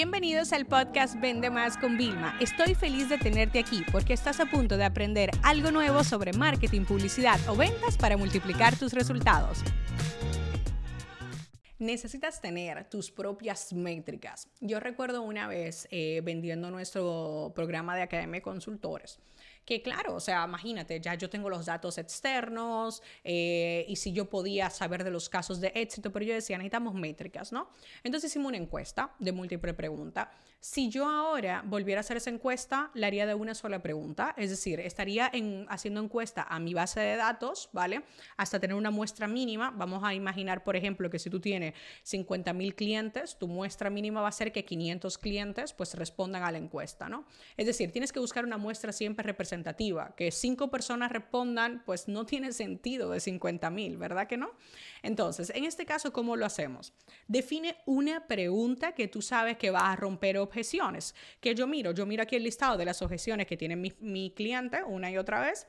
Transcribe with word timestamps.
Bienvenidos 0.00 0.52
al 0.52 0.64
podcast 0.64 1.20
Vende 1.20 1.50
Más 1.50 1.76
con 1.76 1.98
Vilma. 1.98 2.36
Estoy 2.40 2.76
feliz 2.76 3.08
de 3.08 3.18
tenerte 3.18 3.58
aquí 3.58 3.82
porque 3.90 4.12
estás 4.12 4.38
a 4.38 4.46
punto 4.46 4.76
de 4.76 4.84
aprender 4.84 5.28
algo 5.42 5.72
nuevo 5.72 6.04
sobre 6.04 6.32
marketing, 6.32 6.84
publicidad 6.84 7.36
o 7.48 7.56
ventas 7.56 7.98
para 7.98 8.16
multiplicar 8.16 8.78
tus 8.78 8.92
resultados. 8.92 9.58
Necesitas 11.80 12.40
tener 12.40 12.88
tus 12.88 13.10
propias 13.10 13.72
métricas. 13.72 14.46
Yo 14.60 14.78
recuerdo 14.78 15.22
una 15.22 15.48
vez 15.48 15.88
eh, 15.90 16.20
vendiendo 16.22 16.70
nuestro 16.70 17.50
programa 17.56 17.96
de 17.96 18.02
Academia 18.02 18.36
de 18.38 18.42
Consultores 18.42 19.18
que 19.68 19.82
claro, 19.82 20.14
o 20.14 20.20
sea, 20.20 20.46
imagínate, 20.46 20.98
ya 20.98 21.14
yo 21.14 21.28
tengo 21.28 21.50
los 21.50 21.66
datos 21.66 21.98
externos 21.98 23.02
eh, 23.22 23.84
y 23.86 23.96
si 23.96 24.14
yo 24.14 24.24
podía 24.30 24.70
saber 24.70 25.04
de 25.04 25.10
los 25.10 25.28
casos 25.28 25.60
de 25.60 25.72
éxito, 25.74 26.10
pero 26.10 26.24
yo 26.24 26.32
decía, 26.32 26.56
necesitamos 26.56 26.94
métricas, 26.94 27.52
¿no? 27.52 27.68
Entonces 28.02 28.30
hicimos 28.30 28.48
una 28.48 28.56
encuesta 28.56 29.14
de 29.18 29.30
múltiple 29.30 29.74
pregunta. 29.74 30.30
Si 30.58 30.88
yo 30.88 31.06
ahora 31.06 31.62
volviera 31.66 32.00
a 32.00 32.02
hacer 32.02 32.16
esa 32.16 32.30
encuesta, 32.30 32.90
la 32.94 33.08
haría 33.08 33.26
de 33.26 33.34
una 33.34 33.54
sola 33.54 33.82
pregunta, 33.82 34.34
es 34.38 34.48
decir, 34.48 34.80
estaría 34.80 35.30
en, 35.34 35.66
haciendo 35.68 36.02
encuesta 36.02 36.46
a 36.48 36.58
mi 36.58 36.72
base 36.72 37.00
de 37.00 37.16
datos, 37.16 37.68
¿vale? 37.74 38.02
Hasta 38.38 38.58
tener 38.58 38.74
una 38.74 38.90
muestra 38.90 39.28
mínima. 39.28 39.70
Vamos 39.70 40.02
a 40.02 40.14
imaginar, 40.14 40.64
por 40.64 40.76
ejemplo, 40.76 41.10
que 41.10 41.18
si 41.18 41.28
tú 41.28 41.40
tienes 41.40 41.74
50 42.04 42.54
mil 42.54 42.74
clientes, 42.74 43.36
tu 43.38 43.48
muestra 43.48 43.90
mínima 43.90 44.22
va 44.22 44.28
a 44.28 44.32
ser 44.32 44.50
que 44.50 44.64
500 44.64 45.18
clientes 45.18 45.74
pues 45.74 45.92
respondan 45.92 46.42
a 46.42 46.50
la 46.50 46.56
encuesta, 46.56 47.10
¿no? 47.10 47.26
Es 47.58 47.66
decir, 47.66 47.92
tienes 47.92 48.12
que 48.12 48.18
buscar 48.18 48.46
una 48.46 48.56
muestra 48.56 48.92
siempre 48.92 49.24
representativa 49.24 49.57
que 50.16 50.30
cinco 50.30 50.70
personas 50.70 51.12
respondan, 51.12 51.82
pues 51.84 52.08
no 52.08 52.26
tiene 52.26 52.52
sentido 52.52 53.10
de 53.10 53.20
50 53.20 53.70
mil, 53.70 53.96
¿verdad 53.96 54.26
que 54.26 54.36
no? 54.36 54.50
Entonces, 55.02 55.50
en 55.54 55.64
este 55.64 55.86
caso, 55.86 56.12
¿cómo 56.12 56.36
lo 56.36 56.46
hacemos? 56.46 56.92
Define 57.26 57.76
una 57.86 58.26
pregunta 58.26 58.92
que 58.92 59.08
tú 59.08 59.22
sabes 59.22 59.56
que 59.56 59.70
va 59.70 59.92
a 59.92 59.96
romper 59.96 60.38
objeciones. 60.38 61.14
Que 61.40 61.54
yo 61.54 61.66
miro, 61.66 61.92
yo 61.92 62.06
miro 62.06 62.22
aquí 62.22 62.36
el 62.36 62.44
listado 62.44 62.76
de 62.76 62.84
las 62.84 63.02
objeciones 63.02 63.46
que 63.46 63.56
tiene 63.56 63.76
mi, 63.76 63.92
mi 64.00 64.30
cliente 64.30 64.82
una 64.84 65.10
y 65.10 65.18
otra 65.18 65.40
vez. 65.40 65.66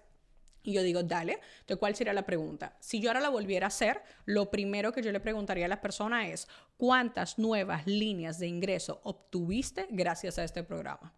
Y 0.64 0.74
yo 0.74 0.84
digo, 0.84 1.04
dale, 1.04 1.40
entonces, 1.62 1.78
¿cuál 1.80 1.96
sería 1.96 2.14
la 2.14 2.26
pregunta? 2.26 2.76
Si 2.80 3.00
yo 3.00 3.10
ahora 3.10 3.22
la 3.22 3.30
volviera 3.30 3.68
a 3.68 3.70
hacer, 3.70 4.02
lo 4.26 4.52
primero 4.52 4.92
que 4.92 5.02
yo 5.02 5.12
le 5.12 5.20
preguntaría 5.20 5.66
a 5.66 5.70
las 5.70 5.80
personas 5.80 6.28
es, 6.28 6.48
¿cuántas 6.78 7.40
nuevas 7.40 7.88
líneas 7.88 8.40
de 8.40 8.48
ingreso 8.48 9.00
obtuviste 9.04 9.88
gracias 9.90 10.38
a 10.38 10.44
este 10.44 10.64
programa? 10.64 11.14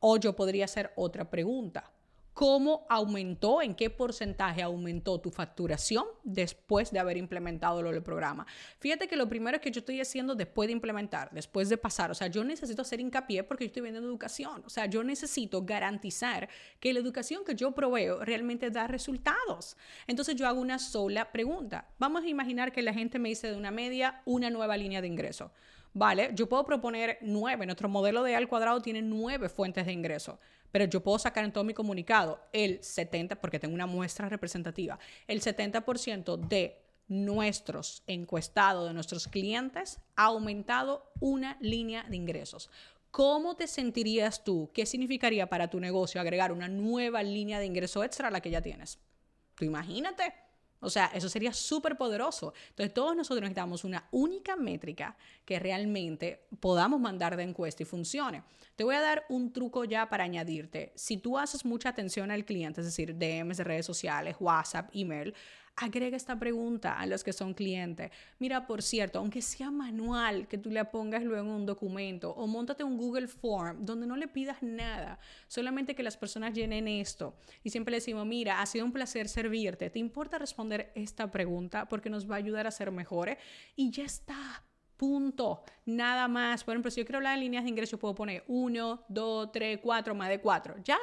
O 0.00 0.16
yo 0.16 0.34
podría 0.34 0.66
hacer 0.66 0.92
otra 0.96 1.30
pregunta. 1.30 1.92
¿Cómo 2.36 2.86
aumentó, 2.90 3.62
en 3.62 3.74
qué 3.74 3.88
porcentaje 3.88 4.62
aumentó 4.62 5.18
tu 5.18 5.30
facturación 5.30 6.04
después 6.22 6.90
de 6.90 6.98
haber 6.98 7.16
implementado 7.16 7.82
del 7.82 8.02
programa? 8.02 8.46
Fíjate 8.78 9.08
que 9.08 9.16
lo 9.16 9.26
primero 9.26 9.58
que 9.58 9.70
yo 9.70 9.78
estoy 9.78 10.02
haciendo 10.02 10.34
después 10.34 10.66
de 10.66 10.74
implementar, 10.74 11.30
después 11.32 11.70
de 11.70 11.78
pasar, 11.78 12.10
o 12.10 12.14
sea, 12.14 12.26
yo 12.26 12.44
necesito 12.44 12.82
hacer 12.82 13.00
hincapié 13.00 13.42
porque 13.42 13.64
yo 13.64 13.68
estoy 13.68 13.84
vendiendo 13.84 14.10
educación, 14.10 14.62
o 14.66 14.68
sea, 14.68 14.84
yo 14.84 15.02
necesito 15.02 15.64
garantizar 15.64 16.50
que 16.78 16.92
la 16.92 17.00
educación 17.00 17.42
que 17.42 17.54
yo 17.54 17.72
proveo 17.72 18.22
realmente 18.22 18.70
da 18.70 18.86
resultados. 18.86 19.78
Entonces 20.06 20.36
yo 20.36 20.46
hago 20.46 20.60
una 20.60 20.78
sola 20.78 21.32
pregunta. 21.32 21.88
Vamos 21.98 22.24
a 22.24 22.28
imaginar 22.28 22.70
que 22.70 22.82
la 22.82 22.92
gente 22.92 23.18
me 23.18 23.30
dice 23.30 23.50
de 23.50 23.56
una 23.56 23.70
media 23.70 24.20
una 24.26 24.50
nueva 24.50 24.76
línea 24.76 25.00
de 25.00 25.08
ingreso. 25.08 25.52
Vale, 25.98 26.32
yo 26.34 26.46
puedo 26.46 26.62
proponer 26.62 27.16
nueve. 27.22 27.64
Nuestro 27.64 27.88
modelo 27.88 28.22
de 28.22 28.36
al 28.36 28.48
cuadrado 28.48 28.82
tiene 28.82 29.00
nueve 29.00 29.48
fuentes 29.48 29.86
de 29.86 29.92
ingreso, 29.94 30.38
pero 30.70 30.84
yo 30.84 31.02
puedo 31.02 31.18
sacar 31.18 31.42
en 31.42 31.52
todo 31.52 31.64
mi 31.64 31.72
comunicado 31.72 32.38
el 32.52 32.84
70, 32.84 33.40
porque 33.40 33.58
tengo 33.58 33.72
una 33.72 33.86
muestra 33.86 34.28
representativa, 34.28 34.98
el 35.26 35.40
70% 35.40 36.36
de 36.36 36.82
nuestros 37.08 38.02
encuestados, 38.06 38.86
de 38.86 38.92
nuestros 38.92 39.26
clientes, 39.26 39.98
ha 40.16 40.24
aumentado 40.24 41.10
una 41.18 41.56
línea 41.62 42.02
de 42.02 42.16
ingresos. 42.16 42.68
¿Cómo 43.10 43.56
te 43.56 43.66
sentirías 43.66 44.44
tú? 44.44 44.70
¿Qué 44.74 44.84
significaría 44.84 45.48
para 45.48 45.70
tu 45.70 45.80
negocio 45.80 46.20
agregar 46.20 46.52
una 46.52 46.68
nueva 46.68 47.22
línea 47.22 47.58
de 47.58 47.64
ingreso 47.64 48.04
extra 48.04 48.28
a 48.28 48.30
la 48.30 48.42
que 48.42 48.50
ya 48.50 48.60
tienes? 48.60 48.98
Tú 49.54 49.64
imagínate. 49.64 50.45
O 50.86 50.90
sea, 50.90 51.10
eso 51.14 51.28
sería 51.28 51.52
súper 51.52 51.96
poderoso. 51.96 52.54
Entonces, 52.70 52.94
todos 52.94 53.16
nosotros 53.16 53.42
necesitamos 53.42 53.84
una 53.84 54.06
única 54.12 54.54
métrica 54.54 55.16
que 55.44 55.58
realmente 55.58 56.46
podamos 56.60 57.00
mandar 57.00 57.36
de 57.36 57.42
encuesta 57.42 57.82
y 57.82 57.86
funcione. 57.86 58.44
Te 58.76 58.84
voy 58.84 58.94
a 58.94 59.00
dar 59.00 59.24
un 59.28 59.52
truco 59.52 59.84
ya 59.84 60.08
para 60.08 60.24
añadirte. 60.24 60.92
Si 60.94 61.16
tú 61.16 61.38
haces 61.38 61.64
mucha 61.64 61.88
atención 61.88 62.30
al 62.30 62.44
cliente, 62.44 62.80
es 62.82 62.86
decir, 62.86 63.16
DMs 63.18 63.56
de 63.56 63.64
redes 63.64 63.86
sociales, 63.86 64.36
WhatsApp, 64.38 64.88
email, 64.92 65.34
agrega 65.76 66.16
esta 66.16 66.38
pregunta 66.38 66.98
a 66.98 67.06
los 67.06 67.22
que 67.22 67.32
son 67.32 67.52
clientes. 67.52 68.10
Mira, 68.38 68.66
por 68.66 68.82
cierto, 68.82 69.18
aunque 69.18 69.42
sea 69.42 69.70
manual, 69.70 70.48
que 70.48 70.56
tú 70.58 70.70
le 70.70 70.84
pongas 70.86 71.22
luego 71.22 71.54
un 71.54 71.66
documento 71.66 72.30
o 72.30 72.46
montate 72.46 72.82
un 72.82 72.96
Google 72.96 73.28
Form 73.28 73.84
donde 73.84 74.06
no 74.06 74.16
le 74.16 74.26
pidas 74.26 74.62
nada, 74.62 75.18
solamente 75.48 75.94
que 75.94 76.02
las 76.02 76.16
personas 76.16 76.54
llenen 76.54 76.88
esto. 76.88 77.34
Y 77.62 77.70
siempre 77.70 77.92
le 77.92 77.98
decimos, 77.98 78.26
mira, 78.26 78.60
ha 78.60 78.66
sido 78.66 78.84
un 78.86 78.92
placer 78.92 79.28
servirte. 79.28 79.90
¿Te 79.90 79.98
importa 79.98 80.38
responder 80.38 80.92
esta 80.94 81.30
pregunta? 81.30 81.86
Porque 81.88 82.08
nos 82.08 82.28
va 82.28 82.36
a 82.36 82.38
ayudar 82.38 82.66
a 82.66 82.70
ser 82.70 82.90
mejores. 82.90 83.36
Y 83.76 83.90
ya 83.90 84.04
está. 84.04 84.62
Punto. 84.96 85.62
Nada 85.84 86.26
más. 86.26 86.64
Por 86.64 86.72
ejemplo, 86.72 86.90
si 86.90 87.00
yo 87.00 87.04
quiero 87.04 87.18
hablar 87.18 87.34
de 87.34 87.42
líneas 87.42 87.64
de 87.64 87.70
ingreso, 87.70 87.98
puedo 87.98 88.14
poner 88.14 88.44
uno, 88.48 89.04
dos, 89.08 89.52
tres, 89.52 89.78
cuatro, 89.82 90.14
más 90.14 90.30
de 90.30 90.40
cuatro. 90.40 90.76
Ya. 90.82 90.98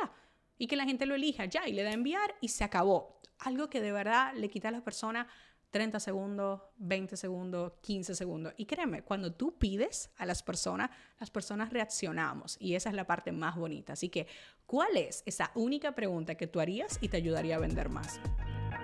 Y 0.64 0.68
que 0.68 0.78
la 0.78 0.86
gente 0.86 1.06
lo 1.06 1.16
elija 1.16 1.44
ya 1.44 1.68
y 1.68 1.74
le 1.74 1.84
da 1.84 1.92
enviar 1.92 2.36
y 2.40 2.48
se 2.48 2.64
acabó 2.64 3.20
algo 3.40 3.70
que 3.70 3.82
de 3.82 3.92
verdad 3.92 4.34
le 4.34 4.50
quita 4.50 4.70
a 4.70 4.72
la 4.72 4.82
persona 4.82 5.28
30 5.72 6.00
segundos, 6.00 6.62
20 6.78 7.18
segundos, 7.18 7.74
15 7.82 8.16
segundos. 8.16 8.54
Y 8.56 8.66
créeme, 8.66 9.02
cuando 9.02 9.34
tú 9.34 9.58
pides 9.58 10.10
a 10.16 10.26
las 10.26 10.42
personas, 10.42 10.90
las 11.20 11.30
personas 11.30 11.74
reaccionamos 11.74 12.56
y 12.62 12.76
esa 12.76 12.88
es 12.88 12.96
la 12.96 13.06
parte 13.06 13.34
más 13.34 13.58
bonita. 13.58 13.92
Así 13.92 14.08
que, 14.08 14.26
¿cuál 14.66 14.96
es 14.96 15.22
esa 15.26 15.52
única 15.54 15.96
pregunta 15.96 16.36
que 16.36 16.48
tú 16.48 16.62
harías 16.62 16.98
y 17.02 17.10
te 17.10 17.18
ayudaría 17.18 17.58
a 17.58 17.60
vender 17.60 17.90
más? 17.90 18.22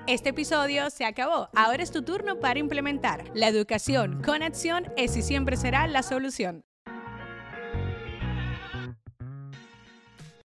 Este 0.05 0.31
episodio 0.31 0.89
se 0.89 1.05
acabó. 1.05 1.47
Ahora 1.55 1.81
es 1.81 1.91
tu 1.91 2.01
turno 2.01 2.41
para 2.41 2.59
implementar. 2.59 3.23
La 3.33 3.47
educación 3.47 4.21
con 4.21 4.43
acción 4.43 4.91
es 4.97 5.15
y 5.15 5.21
siempre 5.21 5.55
será 5.55 5.87
la 5.87 6.03
solución. 6.03 6.65